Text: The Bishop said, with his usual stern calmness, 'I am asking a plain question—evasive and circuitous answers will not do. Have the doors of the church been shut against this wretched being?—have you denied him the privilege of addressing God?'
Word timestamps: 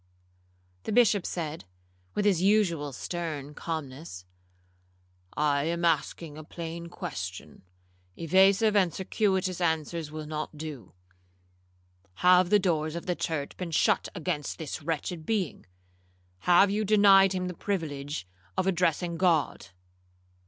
The 0.81 0.91
Bishop 0.91 1.27
said, 1.27 1.65
with 2.15 2.25
his 2.25 2.41
usual 2.41 2.91
stern 2.91 3.53
calmness, 3.53 4.25
'I 5.37 5.65
am 5.65 5.85
asking 5.85 6.39
a 6.39 6.43
plain 6.43 6.87
question—evasive 6.89 8.75
and 8.75 8.91
circuitous 8.91 9.61
answers 9.61 10.09
will 10.11 10.25
not 10.25 10.57
do. 10.57 10.93
Have 12.25 12.49
the 12.49 12.57
doors 12.57 12.95
of 12.95 13.05
the 13.05 13.13
church 13.15 13.55
been 13.57 13.69
shut 13.69 14.09
against 14.15 14.57
this 14.57 14.81
wretched 14.81 15.23
being?—have 15.23 16.71
you 16.71 16.83
denied 16.83 17.33
him 17.33 17.47
the 17.47 17.53
privilege 17.53 18.27
of 18.57 18.65
addressing 18.65 19.17
God?' 19.17 19.67